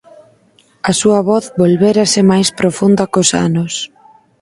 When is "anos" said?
3.47-3.73